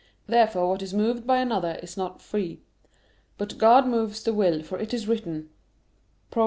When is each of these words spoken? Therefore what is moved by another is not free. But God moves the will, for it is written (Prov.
Therefore 0.25 0.69
what 0.69 0.81
is 0.81 0.95
moved 0.95 1.27
by 1.27 1.37
another 1.37 1.77
is 1.83 1.95
not 1.95 2.23
free. 2.23 2.63
But 3.37 3.59
God 3.59 3.85
moves 3.85 4.23
the 4.23 4.33
will, 4.33 4.63
for 4.63 4.79
it 4.79 4.95
is 4.95 5.07
written 5.07 5.51
(Prov. 6.31 6.39